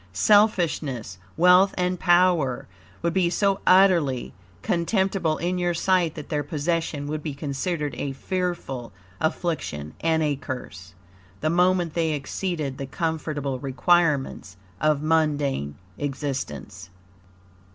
Selfishness, 0.13 1.19
wealth, 1.37 1.75
and 1.77 1.99
power, 1.99 2.67
would 3.03 3.13
be 3.13 3.29
so 3.29 3.59
utterly 3.67 4.33
contemptible 4.63 5.37
in 5.37 5.59
your 5.59 5.75
sight 5.75 6.15
that 6.15 6.29
their 6.29 6.41
possession 6.41 7.05
would 7.05 7.21
be 7.21 7.35
considered 7.35 7.93
a 7.93 8.11
fearful 8.11 8.91
affliction 9.19 9.93
and 10.01 10.23
a 10.23 10.35
curse, 10.35 10.95
the 11.41 11.51
moment 11.51 11.93
they 11.93 12.13
exceeded 12.13 12.79
the 12.79 12.87
comfortable 12.87 13.59
requirements 13.59 14.57
of 14.79 15.03
mundane 15.03 15.75
existence. 15.99 16.89